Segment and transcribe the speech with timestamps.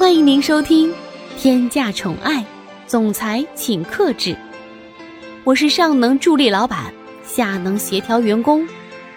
[0.00, 0.90] 欢迎您收听
[1.36, 2.42] 《天价宠爱
[2.86, 4.30] 总裁请克制》，
[5.44, 6.90] 我是上能助力老板，
[7.22, 8.66] 下能协调员工，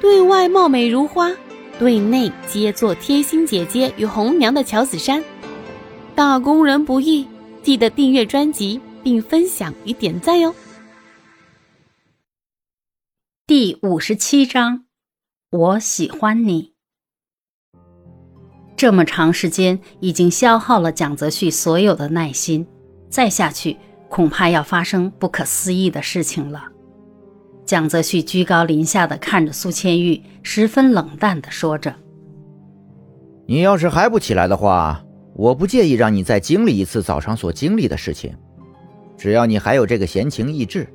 [0.00, 1.30] 对外貌美如花，
[1.78, 5.22] 对内皆做贴心姐姐与红娘的乔子珊。
[6.16, 7.24] 打工人不易，
[7.62, 10.52] 记得订阅专辑并分享与点赞哟。
[13.46, 14.86] 第五十七章，
[15.50, 16.73] 我喜欢你。
[18.84, 22.66] 这么长时间已经消耗了蒋泽旭所有的耐心，
[23.08, 23.78] 再下去
[24.10, 26.64] 恐怕要发生不可思议的事情了。
[27.64, 31.94] 蒋泽旭居高临下的看着苏千玉，十分冷淡的说着
[33.48, 35.02] ：“你要是还不起来的话，
[35.34, 38.36] 我不介意让你再经历一次早上所经历的事情，
[39.16, 40.86] 只要你还有这个闲情逸致。”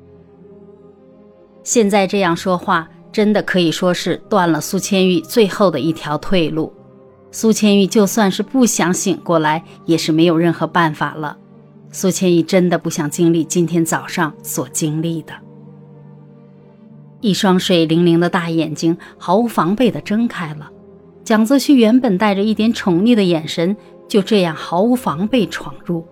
[1.65, 6.71] 现在这样说话，真的可以说是断了苏千玉最后的一条退路。
[7.31, 11.37] 苏千玉就算是不想醒过来，也是没有任何办法了。
[11.91, 15.33] 苏千玉真的不想经历今天早上所经历的。
[17.21, 20.71] 一双水灵灵的大眼睛毫无防备地睁开了，
[21.23, 23.75] 蒋泽旭原本带着一点宠溺的眼神，
[24.07, 26.05] 就这样毫无防备闯入。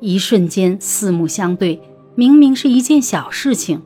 [0.00, 1.80] 一瞬间四目相对，
[2.14, 3.80] 明明是一件小事情，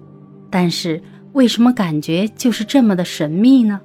[0.48, 3.80] 但是为什么感觉就是这么的神秘呢？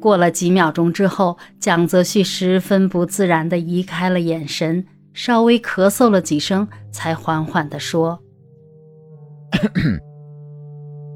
[0.00, 8.20] 过了几秒钟之后，蒋泽旭十分不自然地移开了眼神，稍微咳嗽了几声，才缓缓地说：“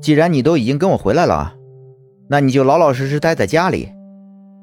[0.00, 1.56] 既然你都已经跟我回来了，
[2.28, 3.88] 那你就老老实实待在家里。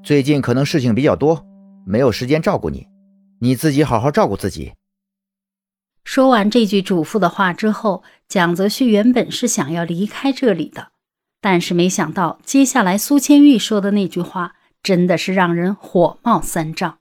[0.04, 1.44] 最近可能事情比较多，
[1.86, 2.88] 没有时间照顾你，
[3.40, 4.74] 你自己好好照顾自己。”
[6.06, 10.88] 说完这句嘱咐的话之后，蒋泽旭原本是想要离开这里的。
[11.42, 17.00] 但是没想到，接下来苏千玉说的那句话真的是让人火冒三丈。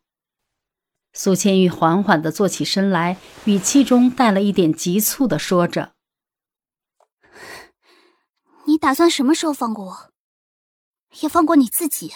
[1.12, 5.92] 苏千玉缓缓地坐起身来，语气中带了一点急促地说着
[8.66, 10.10] ：“你打算什么时候放过我？
[11.20, 12.14] 也放过你自己？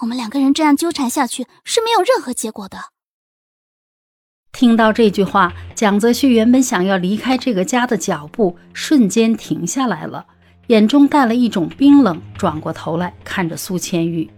[0.00, 2.90] 我们两个人这样纠缠下去是没有任何结果的。”
[4.50, 10.26] 听到这句话，蒋泽旭原本想要离开这个家的脚步瞬间停下来了。
[10.68, 14.28] 眼中带了一种冰冷，转过头来看着苏千玉。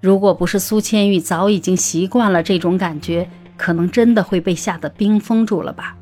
[0.00, 5.96] 如果不是苏千玉早已经习惯了这种感觉，可能真的会被吓得冰封住了吧。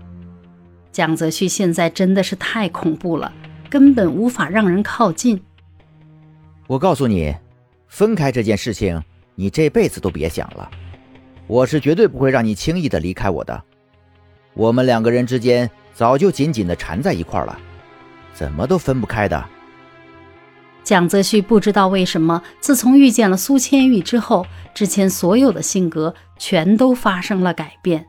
[0.90, 3.32] 蒋泽旭现在真的是太恐怖了，
[3.70, 5.40] 根本无法让人靠近。
[6.66, 7.34] 我告诉你，
[7.86, 9.00] 分开这件事情，
[9.36, 10.68] 你这辈子都别想了。
[11.46, 13.62] 我是绝对不会让你轻易的离开我的。
[14.54, 17.58] 我们两个人之间早就紧紧的缠在一块了。
[18.32, 19.44] 怎么都分不开的。
[20.84, 28.06] 蒋泽旭不知道为什么，自从遇见了苏千玉之后，之前所有的性格全都发生了改变。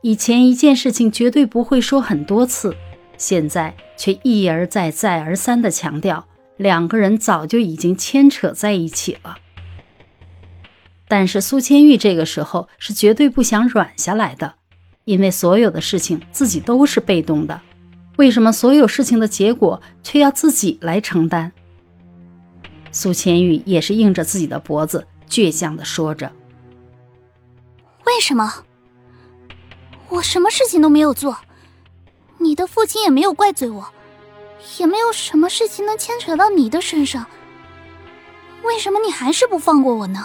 [0.00, 2.74] 以前一件事情绝对不会说很多次，
[3.18, 9.38] 现在却一而再、再而三的强调，两个人早就已经牵扯在一起了。
[11.06, 14.54] 但是苏千玉这个时候是绝对不想软下来的，
[15.04, 17.60] 因为所有的事情自己都是被动的。
[18.16, 21.52] 为什么所有事情的结果却要自己来承担？
[22.92, 26.30] 苏千玉也是硬着自己的脖子，倔强的说着
[28.06, 28.64] ：“为什么？
[30.10, 31.38] 我什么事情都没有做，
[32.38, 33.88] 你的父亲也没有怪罪我，
[34.78, 37.26] 也没有什么事情能牵扯到你的身上。
[38.62, 40.24] 为什么你还是不放过我呢？”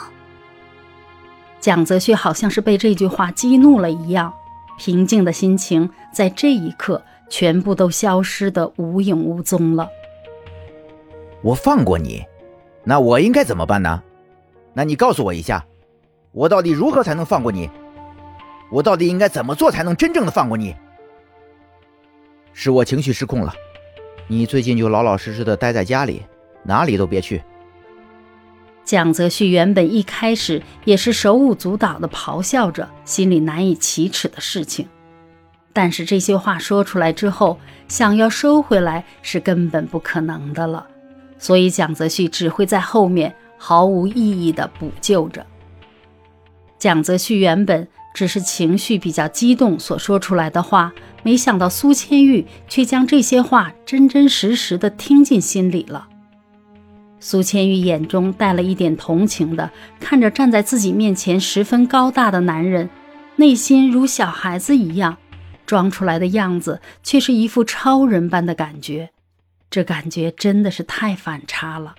[1.59, 4.31] 蒋泽旭好像是被这句话激怒了一样，
[4.77, 7.03] 平静的心情在这一刻。
[7.29, 9.89] 全部都消失的无影无踪了。
[11.41, 12.25] 我放过你，
[12.83, 14.03] 那我应该怎么办呢？
[14.73, 15.65] 那你告诉我一下，
[16.31, 17.69] 我到底如何才能放过你？
[18.69, 20.75] 我到底应该怎么做才能真正的放过你？
[22.53, 23.53] 是我情绪失控了，
[24.27, 26.23] 你最近就老老实实的待在家里，
[26.63, 27.41] 哪里都别去。
[28.83, 34.87] 蒋泽旭原本一开始也是手舞足蹈的咆哮着，心里难以启齿的事情。
[35.71, 40.85] 但是这些话说出来之后，想要收回来是根本不可能的了，
[41.37, 45.45] 所以蒋泽旭只会在后面毫无意义的补救着。
[46.77, 50.91] 蒋泽旭原本只是情绪比较激动所说出来的话，
[51.23, 56.07] 没想到苏千玉却将这些话真真实实的听进心里了。
[57.19, 59.69] 苏千玉眼中带了一点同情的
[59.99, 62.89] 看着站在自己面前十分高大的男人，
[63.35, 65.17] 内心如小孩子一样。
[65.69, 69.11] 装出来的样子却是一副超人般的感觉，
[69.69, 71.93] 这感觉真的是太反差了。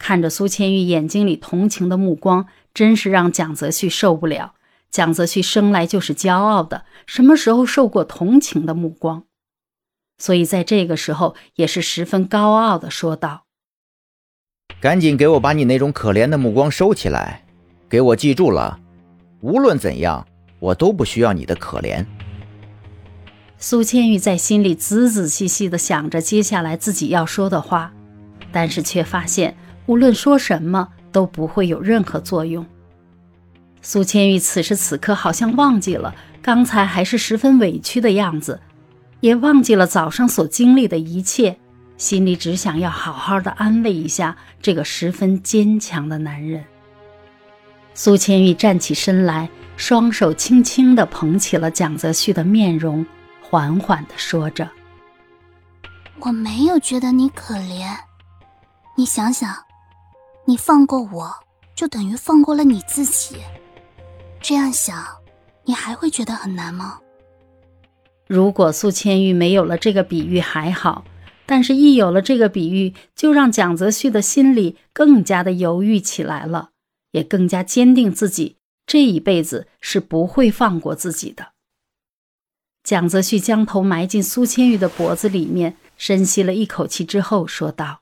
[0.00, 4.54] 看着苏千玉眼睛里同情的目光，真是让蒋泽旭受不了。
[4.90, 9.22] 蒋泽旭生来就是骄傲的，什么时候受过同情的目光？
[10.18, 13.44] 所以在这个时候，也是十分高傲的说道
[14.82, 17.44] ：“赶紧给我把你那种可怜的目光收起来，
[17.88, 18.80] 给我记住了，
[19.40, 20.26] 无论怎样，
[20.58, 22.04] 我都不需要你的可怜。”
[23.62, 27.92] 苏千玉在心里仔仔细细的想着接下来自己要说的话，
[28.50, 29.54] 但是却发现
[29.84, 32.64] 无论说什么都不会有任何作用。
[33.82, 38.58] 苏千玉此时此刻好像忘记了刚才还是十分委屈的样子，
[39.20, 41.58] 也忘记了早上所经历的一切，
[41.98, 46.64] 心里只想要好好的安慰一下这个十分坚强的男人。
[47.92, 53.04] 苏千玉站起身来，双手轻轻地捧起了蒋泽旭的面容，
[53.50, 54.70] 缓缓的说着
[56.22, 57.98] ：“我没有觉得你可怜，
[58.96, 59.52] 你想想，
[60.44, 61.34] 你放过我，
[61.74, 63.38] 就等于放过了你自己。”
[64.40, 65.04] 这样想，
[65.64, 67.00] 你还会觉得很难吗？
[68.28, 71.04] 如果苏千玉没有了这个比喻还好，
[71.44, 76.70] 但是一有了这个比喻，就让蒋泽旭的心里更加的犹豫起来了，
[77.10, 81.48] 也更加坚定自己这一辈子是不会放过自己的。
[82.90, 88.00] 蒋泽旭将头埋进苏千玉的脖子里面，深吸了一口气之后说道：“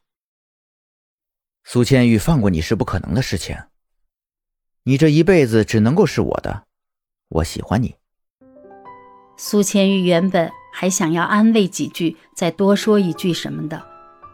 [1.62, 3.54] 苏千玉放过你是不可能的事情。”
[4.84, 6.62] 你这一辈子只能够是我的，
[7.28, 7.96] 我喜欢你。
[9.36, 13.84] 苏千玉原本还想要安慰几句，再多说一句什么的，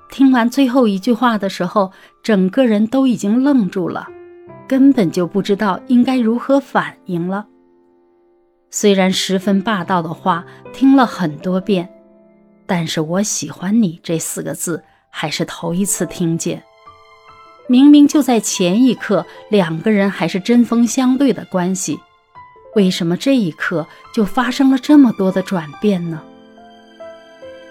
[0.08, 1.90] 听完最后一句话的时候，
[2.22, 4.06] 整个人都已经愣住了，
[4.68, 7.48] 根本就不知道应该如何反应了。
[8.76, 11.88] 虽然十分霸道的话听了很多遍，
[12.66, 16.60] 但是我喜欢你这四个字还是头一次听见。
[17.68, 22.00] 明明就在前一刻，两个人还是针锋相对的关系，
[22.74, 26.20] 为什么这一刻就发生了这么多的转变呢？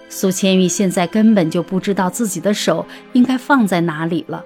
[0.08, 4.42] 苏千玉现在根本就不知道自己的手应该放在哪里了，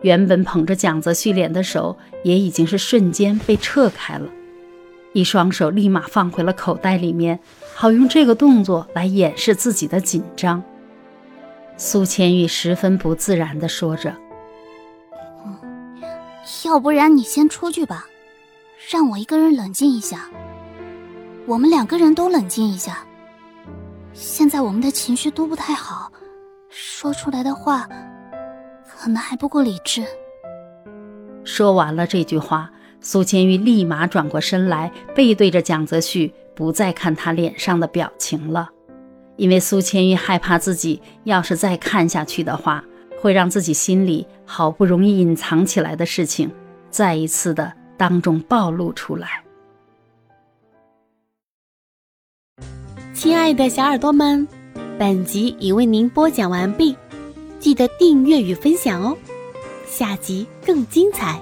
[0.00, 4.26] 原本捧着蒋泽旭脸的手也已经是瞬间被撤开了，
[5.14, 7.38] 一双手立马放回了口袋里面，
[7.74, 10.62] 好用这个动作来掩饰自己的紧张。
[11.76, 14.14] 苏千玉十分不自然地说着。
[16.64, 18.06] 要不然你先出去吧，
[18.90, 20.28] 让我一个人冷静一下。
[21.46, 23.06] 我们两个人都冷静一下。
[24.12, 26.10] 现在我们的情绪都不太好，
[26.68, 27.88] 说出来的话
[28.98, 30.04] 可能还不够理智。
[31.44, 32.70] 说完了这句话，
[33.04, 38.70] 苏千玉立马转过身来，背对着蒋泽旭，不再看他脸上的表情了，
[39.36, 42.82] 因为苏千玉害怕自己要是再看下去的话。
[43.20, 46.50] 会让自己心里好不容易隐藏起来的事情，
[46.90, 49.42] 再一次的当众暴露出来。
[53.14, 54.46] 亲爱的小耳朵们，
[54.98, 56.94] 本集已为您播讲完毕，
[57.58, 59.16] 记得订阅与分享哦，
[59.86, 61.40] 下集更精彩。